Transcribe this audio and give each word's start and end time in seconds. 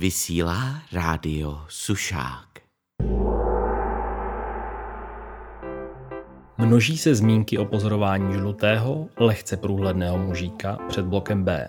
Vysílá 0.00 0.82
rádio 0.92 1.58
Sušák. 1.68 2.46
Množí 6.58 6.98
se 6.98 7.14
zmínky 7.14 7.58
o 7.58 7.64
pozorování 7.64 8.32
žlutého, 8.32 9.08
lehce 9.18 9.56
průhledného 9.56 10.18
mužíka 10.18 10.78
před 10.88 11.04
blokem 11.04 11.44
B. 11.44 11.68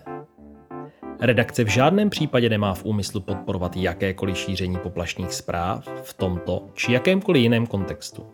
Redakce 1.20 1.64
v 1.64 1.68
žádném 1.68 2.10
případě 2.10 2.50
nemá 2.50 2.74
v 2.74 2.86
úmyslu 2.86 3.22
podporovat 3.22 3.78
jakékoliv 3.78 4.38
šíření 4.38 4.78
poplašných 4.78 5.34
zpráv 5.34 5.88
v 6.04 6.14
tomto 6.14 6.68
či 6.74 6.94
jakémkoliv 6.94 7.44
jiném 7.44 7.68
kontextu. 7.68 8.26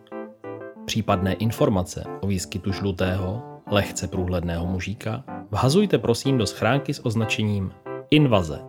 Případné 0.86 1.32
informace 1.32 2.04
o 2.20 2.26
výskytu 2.26 2.72
žlutého, 2.72 3.42
lehce 3.70 4.08
průhledného 4.08 4.66
mužíka 4.66 5.24
vhazujte 5.50 5.98
prosím 5.98 6.38
do 6.38 6.46
schránky 6.46 6.94
s 6.94 7.06
označením 7.06 7.72
Invaze. 8.10 8.60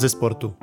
Ze 0.00 0.08
sportu. 0.08 0.54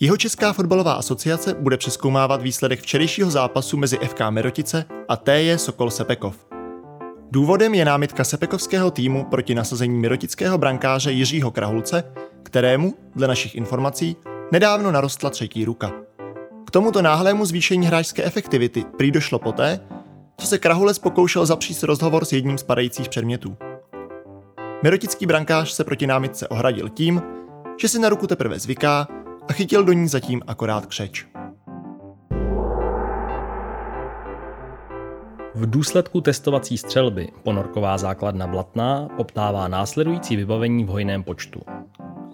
Jihočeská 0.00 0.52
fotbalová 0.52 0.92
asociace 0.92 1.54
bude 1.54 1.76
přeskoumávat 1.76 2.42
výsledek 2.42 2.80
včerejšího 2.80 3.30
zápasu 3.30 3.76
mezi 3.76 3.96
FK 3.96 4.20
Merotice 4.30 4.84
a 5.08 5.16
TJ 5.16 5.56
Sokol 5.56 5.90
Sepekov. 5.90 6.46
Důvodem 7.30 7.74
je 7.74 7.84
námitka 7.84 8.24
sepekovského 8.24 8.90
týmu 8.90 9.24
proti 9.24 9.54
nasazení 9.54 9.98
mirotického 9.98 10.58
brankáře 10.58 11.12
Jiřího 11.12 11.50
Krahulce, 11.50 12.04
kterému, 12.42 12.94
dle 13.14 13.28
našich 13.28 13.54
informací, 13.54 14.16
nedávno 14.52 14.90
narostla 14.90 15.30
třetí 15.30 15.64
ruka. 15.64 15.92
K 16.66 16.70
tomuto 16.70 17.02
náhlému 17.02 17.44
zvýšení 17.44 17.86
hráčské 17.86 18.24
efektivity 18.24 18.84
prý 18.96 19.10
došlo 19.10 19.38
poté, 19.38 19.80
co 20.36 20.46
se 20.46 20.58
Krahulec 20.58 20.98
pokoušel 20.98 21.46
zapřít 21.46 21.82
rozhovor 21.82 22.24
s 22.24 22.32
jedním 22.32 22.58
z 22.58 22.62
padajících 22.62 23.08
předmětů. 23.08 23.56
Mirotický 24.82 25.26
brankář 25.26 25.70
se 25.70 25.84
proti 25.84 26.06
námitce 26.06 26.48
ohradil 26.48 26.88
tím, 26.88 27.22
že 27.76 27.88
si 27.88 27.98
na 27.98 28.08
ruku 28.08 28.26
teprve 28.26 28.58
zvyká 28.58 29.08
a 29.48 29.52
chytil 29.52 29.84
do 29.84 29.92
ní 29.92 30.08
zatím 30.08 30.42
akorát 30.46 30.86
křeč. 30.86 31.26
V 35.54 35.70
důsledku 35.70 36.20
testovací 36.20 36.78
střelby 36.78 37.28
ponorková 37.42 37.98
základna 37.98 38.46
Blatná 38.46 39.08
poptává 39.16 39.68
následující 39.68 40.36
vybavení 40.36 40.84
v 40.84 40.88
hojném 40.88 41.22
počtu. 41.22 41.60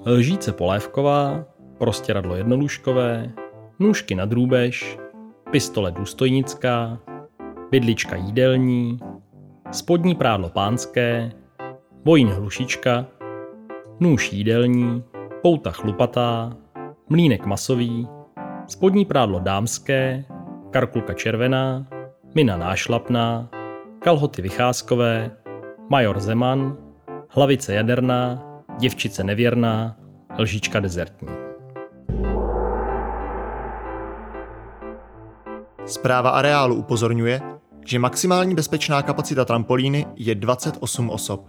Lžíce 0.07 0.53
polévková, 0.53 1.45
prostěradlo 1.79 2.37
jednolůžkové, 2.37 3.33
nůžky 3.79 4.15
na 4.15 4.25
drůbež, 4.25 4.99
pistole 5.51 5.91
důstojnická, 5.91 6.99
bydlička 7.71 8.17
jídelní, 8.17 8.99
spodní 9.71 10.15
prádlo 10.15 10.49
pánské, 10.49 11.33
bojín 12.05 12.29
hlušička, 12.29 13.06
nůž 14.01 14.33
jídelní, 14.33 15.05
pouta 15.43 15.71
chlupatá, 15.71 16.57
mlínek 17.09 17.47
masový, 17.47 18.09
spodní 18.67 19.05
prádlo 19.05 19.41
dámské, 19.41 20.25
karkulka 20.71 21.15
červená, 21.15 21.87
mina 22.34 22.57
nášlapná, 22.57 23.51
kalhoty 23.99 24.43
vycházkové, 24.43 25.31
major 25.89 26.21
Zeman, 26.21 26.77
hlavice 27.29 27.75
jaderná, 27.75 28.43
děvčice 28.78 29.25
nevěrná, 29.25 29.97
lžička 30.39 30.81
dezertní. 30.81 31.28
Zpráva 35.87 36.31
areálu 36.31 36.75
upozorňuje, 36.75 37.41
že 37.87 37.99
maximální 37.99 38.55
bezpečná 38.55 39.03
kapacita 39.03 39.45
trampolíny 39.45 40.06
je 40.16 40.34
28 40.34 41.11
osob. 41.11 41.47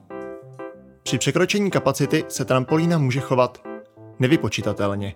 Při 1.04 1.18
překročení 1.18 1.72
kapacity 1.72 2.26
se 2.28 2.46
trampolína 2.46 2.98
může 2.98 3.20
chovat 3.20 3.73
nevypočitatelně. 4.20 5.14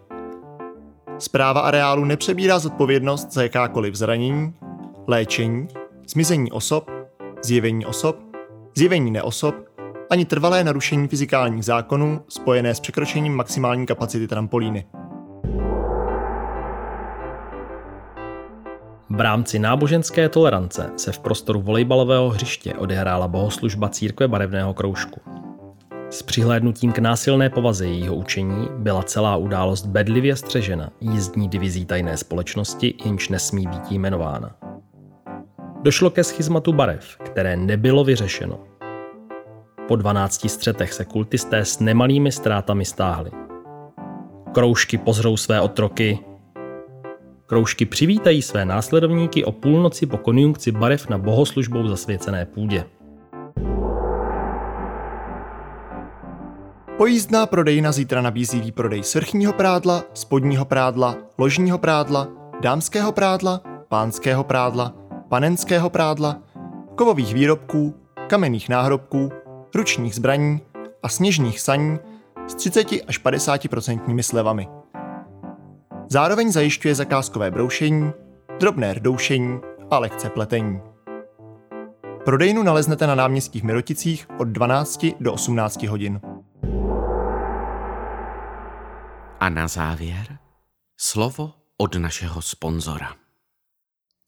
Zpráva 1.20 1.62
areálu 1.62 2.06
nepřebírá 2.06 2.60
zodpovědnost 2.60 3.34
za 3.34 3.44
jakákoliv 3.44 3.96
zranění, 3.96 4.54
léčení, 5.08 5.68
zmizení 6.08 6.52
osob, 6.52 6.92
zjevení 7.44 7.86
osob, 7.86 8.20
zjevení 8.76 9.12
neosob, 9.12 9.56
ani 10.10 10.26
trvalé 10.26 10.64
narušení 10.64 11.08
fyzikálních 11.08 11.66
zákonů 11.66 12.22
spojené 12.28 12.76
s 12.76 12.80
překročením 12.80 13.36
maximální 13.36 13.86
kapacity 13.86 14.28
trampolíny. 14.28 14.88
V 19.10 19.22
rámci 19.22 19.60
náboženské 19.60 20.30
tolerance 20.30 20.90
se 20.98 21.12
v 21.12 21.20
prostoru 21.20 21.62
volejbalového 21.62 22.30
hřiště 22.30 22.74
odehrála 22.74 23.28
bohoslužba 23.28 23.90
církve 23.90 24.28
barevného 24.28 24.74
kroužku. 24.74 25.22
S 26.10 26.22
přihlédnutím 26.22 26.92
k 26.92 27.00
násilné 27.00 27.50
povaze 27.50 27.88
jejího 27.88 28.16
učení 28.16 28.68
byla 28.78 29.04
celá 29.04 29.36
událost 29.36 29.86
bedlivě 29.86 30.36
střežena 30.36 30.90
jízdní 31.02 31.48
divizí 31.48 31.86
tajné 31.86 32.18
společnosti, 32.18 32.94
jenž 33.06 33.30
nesmí 33.30 33.68
být 33.68 33.92
jmenována. 33.92 34.56
Došlo 35.84 36.10
ke 36.10 36.24
schizmatu 36.24 36.74
barev, 36.74 37.18
které 37.18 37.58
nebylo 37.58 38.04
vyřešeno. 38.04 38.60
Po 39.88 39.96
12 39.96 40.50
střetech 40.50 40.94
se 40.94 41.06
kultisté 41.06 41.66
s 41.66 41.80
nemalými 41.80 42.32
ztrátami 42.32 42.86
stáhli. 42.86 43.32
Kroužky 44.54 44.98
pozřou 44.98 45.38
své 45.38 45.62
otroky, 45.62 46.20
Kroužky 47.46 47.86
přivítají 47.86 48.42
své 48.42 48.66
následovníky 48.66 49.46
o 49.46 49.52
půlnoci 49.52 50.06
po 50.06 50.18
konjunkci 50.18 50.72
barev 50.72 51.10
na 51.10 51.18
bohoslužbou 51.18 51.88
zasvěcené 51.88 52.46
půdě. 52.46 52.84
Pojízdná 56.98 57.46
prodejna 57.46 57.92
zítra 57.92 58.22
nabízí 58.22 58.62
výprodej 58.62 59.04
srchního 59.04 59.54
prádla, 59.54 60.04
spodního 60.14 60.66
prádla, 60.66 61.16
ložního 61.38 61.78
prádla, 61.78 62.28
dámského 62.62 63.12
prádla, 63.12 63.62
pánského 63.88 64.44
prádla, 64.44 64.94
panenského 65.30 65.90
prádla, 65.90 66.42
kovových 66.96 67.34
výrobků, 67.34 67.96
kamenných 68.28 68.70
náhrobků, 68.70 69.30
ručních 69.76 70.16
zbraní 70.16 70.62
a 71.04 71.10
sněžních 71.10 71.60
saní 71.60 72.00
s 72.48 72.56
30 72.56 72.88
až 73.08 73.26
50% 73.26 74.22
slevami. 74.22 74.68
Zároveň 76.10 76.52
zajišťuje 76.52 76.96
zakázkové 76.96 77.52
broušení, 77.52 78.12
drobné 78.60 78.94
rdoušení 78.94 79.60
a 79.92 80.00
lekce 80.00 80.30
pletení. 80.30 80.82
Prodejnu 82.26 82.64
naleznete 82.64 83.08
na 83.08 83.16
náměstích 83.16 83.64
Miroticích 83.64 84.28
od 84.40 84.48
12 84.48 85.06
do 85.20 85.34
18 85.34 85.84
hodin. 85.84 86.20
A 89.48 89.50
na 89.50 89.68
závěr 89.68 90.40
slovo 90.98 91.54
od 91.78 91.96
našeho 91.96 92.42
sponzora. 92.42 93.16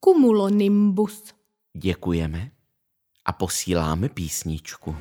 Cumulonimbus. 0.05 1.33
Děkujeme 1.77 2.51
a 3.25 3.31
posíláme 3.31 4.09
písničku. 4.09 4.95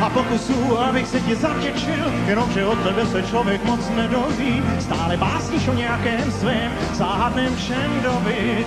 A 0.00 0.10
pokusů, 0.10 0.78
abych 0.78 1.06
se 1.08 1.20
ti 1.20 1.36
zavděčil, 1.36 2.12
jenomže 2.26 2.66
od 2.66 2.78
tebe 2.78 3.06
se 3.06 3.22
člověk 3.22 3.64
moc 3.64 3.80
nedoví. 3.96 4.62
Stále 4.80 5.16
básníš 5.16 5.68
o 5.68 5.74
nějakém 5.74 6.32
svém 6.32 6.72
záhadném 6.92 7.56
všendovi. 7.56 8.66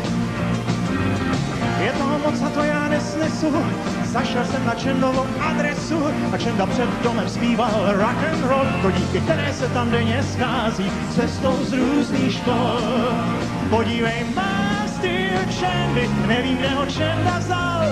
Je 1.84 1.92
toho 1.92 2.20
moc 2.20 2.42
a 2.42 2.50
to 2.50 2.64
já 2.64 2.88
nesnesu, 2.88 3.64
zašel 4.06 4.46
jsem 4.46 4.66
na 4.66 4.76
Čendovou 4.76 5.26
adresu 5.40 6.06
a 6.34 6.38
Čenda 6.38 6.66
před 6.66 6.90
domem 7.04 7.30
zpíval 7.30 7.72
rock 7.86 8.18
and 8.34 8.44
roll, 8.44 8.66
to 8.82 8.92
díky 8.92 9.22
které 9.22 9.54
se 9.54 9.70
tam 9.70 9.92
denně 9.92 10.24
schází 10.24 10.92
cestou 11.16 11.58
z 11.64 11.74
různých 11.74 12.34
škol. 12.34 12.80
Podívej, 13.70 14.26
má 14.36 14.86
styl 14.88 15.40
Čendy, 15.60 16.10
nevím, 16.28 16.58
kde 16.58 16.70
ho 16.70 16.86
Čenda 16.86 17.40
vzal, 17.40 17.86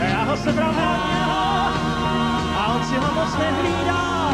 já 0.00 0.24
ho 0.24 0.36
sebral 0.36 0.74
si 2.88 2.96
ho 2.96 3.10
moc 3.14 3.32
nehlídal. 3.36 4.32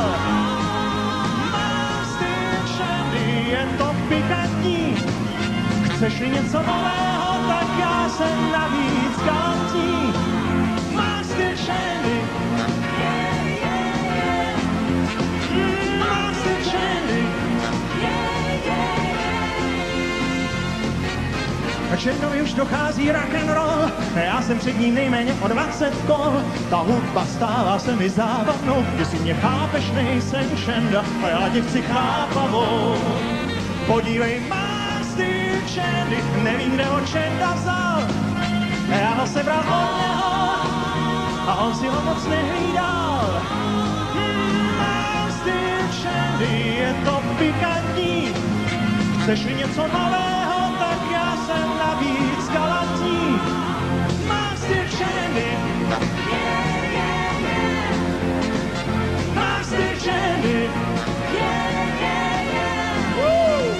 Má 1.52 2.06
styl 2.06 2.54
Čendy, 2.76 3.50
je 3.50 3.62
to 3.78 3.94
pikantní, 4.08 4.94
chceš-li 5.90 6.28
něco 6.28 6.58
nového, 6.58 7.30
tak 7.48 7.68
já 7.78 8.08
jsem 8.08 8.52
navíc 8.52 9.14
galantní. 9.26 10.14
Master 10.94 11.56
Shandy. 11.56 12.14
Mm, 12.14 12.23
Černovi 22.04 22.42
už 22.42 22.52
dochází 22.54 23.12
rock 23.12 23.34
and 23.34 23.54
roll, 23.54 23.90
já 24.14 24.42
jsem 24.42 24.58
před 24.58 24.80
ním 24.80 24.94
nejméně 24.94 25.34
o 25.40 25.48
20 25.48 25.94
kol. 26.06 26.42
Ta 26.70 26.76
hudba 26.76 27.24
stává 27.24 27.78
se 27.78 27.96
mi 27.96 28.10
závadnou, 28.10 28.86
jestli 28.98 29.18
mě 29.18 29.34
chápeš, 29.34 29.90
nejsem 29.90 30.56
čenda 30.56 31.04
a 31.22 31.28
já 31.28 31.48
tě 31.48 31.62
chci 31.62 31.82
chápavou. 31.82 32.96
Podívej, 33.86 34.40
má 34.48 35.00
styl 35.12 35.56
čendy, 35.74 36.16
nevím, 36.42 36.70
kde 36.70 36.84
ho 36.84 37.00
čenda 37.00 37.54
vzal. 37.54 38.02
Já 38.88 39.14
ho 39.14 39.26
sebral 39.26 39.58
od 39.58 39.98
něho 40.00 40.34
a 41.48 41.56
on 41.66 41.74
si 41.74 41.86
ho 41.86 42.02
moc 42.02 42.26
nehlídal. 42.26 43.42
Hmm, 44.14 44.78
má 44.78 45.28
styl 45.40 46.48
je 46.78 46.96
to 47.04 47.22
pikantní, 47.38 48.34
Chceš-li 49.22 49.54
něco 49.54 49.80
já 49.80 50.53
navíc 51.94 52.48
galantní. 52.48 53.40
Styl 54.64 54.86
ženy. 54.98 55.58
Mám 59.34 59.64
styl 59.64 59.94
ženy. 60.04 60.70
Woo! 63.16 63.74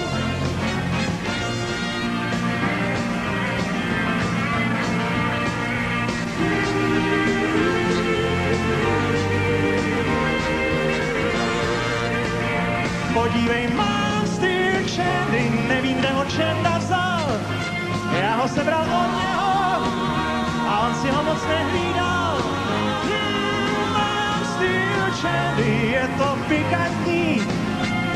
Podívej, 13.15 13.69
mám 13.69 14.27
styl 14.27 14.65
nevím, 15.33 15.67
ho 18.45 18.49
sebral 18.49 18.83
od 18.83 19.11
něho 19.21 19.53
a 20.69 20.81
on 20.87 20.95
si 20.95 21.09
ho 21.11 21.23
moc 21.23 21.43
nehlídal. 21.49 22.37
Mám 23.93 24.45
styl 24.45 25.05
je 25.93 26.09
to 26.19 26.39
pikantní. 26.49 27.41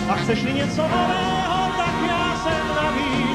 A 0.08 0.14
chceš-li 0.14 0.52
něco 0.52 0.82
nového, 0.82 1.72
tak 1.76 1.94
já 2.08 2.36
jsem 2.42 2.66
navíc 2.76 3.27